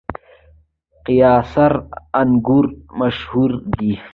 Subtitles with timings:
[1.05, 1.73] قیصار
[2.21, 2.65] انګور
[2.99, 3.91] مشهور دي؟